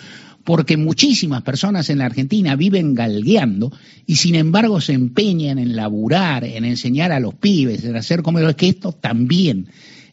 porque 0.44 0.78
muchísimas 0.78 1.44
personas 1.44 1.90
en 1.92 2.00
la 2.00 2.06
Argentina 2.06 2.56
viven 2.56 2.96
galgueando 2.96 3.72
y 4.08 4.16
sin 4.16 4.34
embargo 4.34 4.82
se 4.82 4.94
empeñan 4.94 5.60
en 5.60 5.76
laburar, 5.76 6.46
en 6.46 6.66
enseñar 6.66 7.12
a 7.12 7.20
los 7.20 7.36
pibes, 7.36 7.84
en 7.84 7.96
hacer 7.96 8.24
como 8.24 8.40
es 8.40 8.56
que 8.56 8.70
esto 8.70 8.94
también 8.94 9.68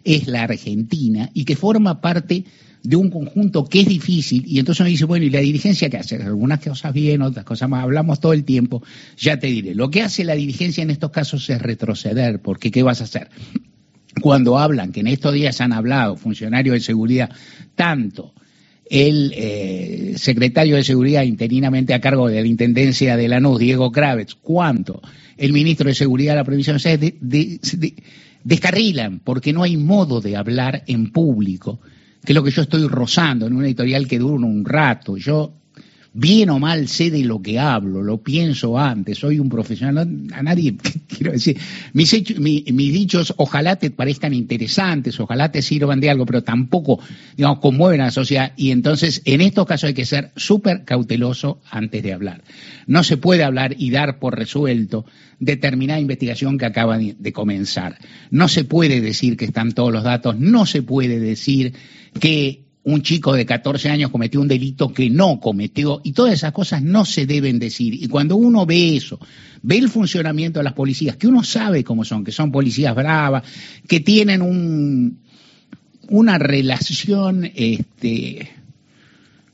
es 0.05 0.27
la 0.27 0.43
Argentina 0.43 1.31
y 1.33 1.47
que 1.47 1.57
forma 1.57 2.03
parte 2.03 2.45
de 2.85 2.97
un 2.97 3.11
conjunto 3.11 3.65
que 3.65 3.81
es 3.81 3.89
difícil 3.89 4.45
y 4.47 4.59
entonces 4.59 4.81
uno 4.81 4.91
dice, 4.91 5.07
bueno, 5.07 5.25
¿y 5.25 5.31
la 5.31 5.41
dirigencia 5.41 5.89
qué 5.89 5.97
hace? 5.97 6.17
Algunas 6.17 6.61
cosas 6.61 6.93
bien, 6.93 7.23
otras 7.23 7.45
cosas 7.45 7.69
más, 7.69 7.83
hablamos 7.83 8.21
todo 8.21 8.35
el 8.35 8.45
tiempo, 8.45 8.83
ya 9.17 9.39
te 9.39 9.47
diré. 9.47 9.75
Lo 9.75 9.91
que 9.91 10.03
hace 10.03 10.23
la 10.23 10.35
dirigencia 10.35 10.83
en 10.83 10.91
estos 10.91 11.11
casos 11.11 11.49
es 11.49 11.61
retroceder, 11.61 12.43
porque 12.43 12.71
¿qué 12.71 12.83
vas 12.83 13.01
a 13.01 13.05
hacer? 13.05 13.31
Cuando 14.21 14.59
hablan, 14.59 14.93
que 14.93 15.01
en 15.01 15.07
estos 15.07 15.33
días 15.33 15.63
han 15.63 15.73
hablado 15.73 16.17
funcionarios 16.17 16.75
de 16.75 16.81
seguridad, 16.81 17.31
tanto 17.75 18.35
el 18.91 19.33
eh, 19.35 20.15
secretario 20.19 20.77
de 20.77 20.85
Seguridad 20.85 21.23
interinamente 21.23 21.95
a 21.95 22.03
cargo 22.03 22.29
de 22.29 22.43
la 22.43 22.47
Intendencia 22.47 23.17
de 23.17 23.29
Lanús, 23.29 23.59
Diego 23.59 23.91
Kravitz, 23.91 24.35
cuanto 24.35 25.01
el 25.39 25.55
ministro 25.55 25.89
de 25.89 25.95
Seguridad 25.95 26.35
de 26.35 26.37
la 26.37 26.45
provincia 26.45 26.75
de, 26.75 27.17
de, 27.19 27.95
descarrilan, 28.45 29.21
porque 29.21 29.55
no 29.55 29.63
hay 29.63 29.79
modo 29.79 30.21
de 30.21 30.37
hablar 30.37 30.85
en 30.87 31.11
público 31.11 31.81
que 32.25 32.33
es 32.33 32.35
lo 32.35 32.43
que 32.43 32.51
yo 32.51 32.63
estoy 32.63 32.87
rozando 32.89 33.47
en 33.47 33.55
una 33.55 33.67
editorial 33.67 34.09
que 34.09 34.19
dura 34.19 34.47
un 34.47 34.65
rato. 34.65 35.17
Yo, 35.17 35.53
bien 36.17 36.49
o 36.51 36.61
mal, 36.61 36.87
sé 36.87 37.11
de 37.11 37.25
lo 37.25 37.43
que 37.43 37.59
hablo, 37.59 38.01
lo 38.01 38.23
pienso 38.23 38.79
antes, 38.79 39.19
soy 39.19 39.41
un 39.41 39.49
profesional, 39.49 40.09
a 40.33 40.43
nadie, 40.45 40.77
quiero 41.09 41.33
decir, 41.33 41.59
mis, 41.93 42.39
mis 42.39 42.93
dichos 42.93 43.35
ojalá 43.37 43.77
te 43.77 43.91
parezcan 43.91 44.33
interesantes, 44.33 45.19
ojalá 45.19 45.51
te 45.51 45.61
sirvan 45.61 45.99
de 45.99 46.11
algo, 46.11 46.25
pero 46.25 46.45
tampoco, 46.45 47.01
digamos, 47.37 47.59
conmueven 47.59 48.01
a 48.01 48.05
la 48.05 48.11
sociedad. 48.13 48.53
Y 48.57 48.71
entonces, 48.71 49.23
en 49.25 49.41
estos 49.41 49.67
casos 49.67 49.89
hay 49.89 49.95
que 49.95 50.07
ser 50.07 50.31
súper 50.37 50.85
cauteloso 50.85 51.61
antes 51.69 52.03
de 52.03 52.13
hablar. 52.13 52.45
No 52.87 53.03
se 53.03 53.17
puede 53.17 53.43
hablar 53.43 53.75
y 53.77 53.91
dar 53.91 54.21
por 54.21 54.39
resuelto 54.39 55.05
determinada 55.41 55.99
investigación 55.99 56.59
que 56.59 56.67
acaba 56.67 56.97
de 56.97 57.33
comenzar. 57.33 57.99
No 58.31 58.47
se 58.47 58.63
puede 58.63 59.01
decir 59.01 59.37
que 59.37 59.47
están 59.47 59.73
todos 59.73 59.93
los 59.93 60.05
datos, 60.05 60.39
no 60.39 60.65
se 60.65 60.83
puede 60.83 61.19
decir 61.19 61.75
que 62.21 62.64
un 62.85 63.03
chico 63.03 63.33
de 63.33 63.47
14 63.47 63.89
años 63.89 64.11
cometió 64.11 64.41
un 64.41 64.49
delito 64.49 64.93
que 64.93 65.09
no 65.09 65.41
cometió, 65.41 66.01
y 66.05 66.13
todas 66.13 66.35
esas 66.35 66.53
cosas 66.53 66.83
no 66.83 67.05
se 67.05 67.27
deben 67.27 67.59
decir. 67.59 67.95
Y 67.95 68.09
cuando 68.09 68.37
uno 68.37 68.67
ve 68.67 68.97
eso, 68.97 69.19
ve 69.63 69.79
el 69.79 69.89
funcionamiento 69.89 70.61
de 70.61 70.65
las 70.65 70.75
policías, 70.75 71.17
que 71.17 71.27
uno 71.27 71.43
sabe 71.43 71.83
cómo 71.83 72.05
son, 72.05 72.25
que 72.25 72.33
son 72.33 72.53
policías 72.53 72.95
bravas, 72.95 73.43
que 73.89 74.01
tienen 74.01 74.43
un, 74.43 75.19
una 76.09 76.39
relación 76.39 77.51
este, 77.55 78.51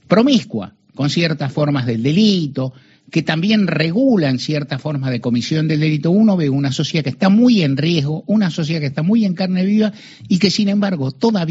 promiscua 0.09 0.75
con 0.95 1.09
ciertas 1.09 1.53
formas 1.53 1.87
del 1.87 2.03
delito, 2.03 2.75
que 3.11 3.23
también 3.23 3.67
regulan 3.67 4.39
ciertas 4.39 4.81
formas 4.81 5.11
de 5.11 5.21
comisión 5.21 5.69
del 5.69 5.81
delito, 5.81 6.11
uno 6.11 6.37
ve 6.37 6.49
una 6.49 6.73
sociedad 6.73 7.05
que 7.05 7.11
está 7.11 7.29
muy 7.29 7.63
en 7.63 7.77
riesgo, 7.77 8.25
una 8.27 8.51
sociedad 8.51 8.81
que 8.81 8.87
está 8.87 9.03
muy 9.03 9.25
en 9.25 9.35
carne 9.35 9.65
viva 9.65 9.93
y 10.29 10.39
que 10.39 10.51
sin 10.51 10.69
embargo 10.69 11.11
todavía 11.11 11.51